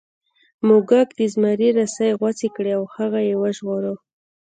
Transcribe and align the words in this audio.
موږک 0.67 1.09
د 1.17 1.19
زمري 1.33 1.69
رسۍ 1.79 2.09
غوڅې 2.19 2.47
کړې 2.55 2.71
او 2.77 2.83
هغه 2.95 3.19
یې 3.27 3.35
وژغوره. 3.41 3.93